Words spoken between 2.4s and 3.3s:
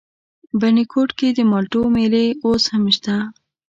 اوس هم شته؟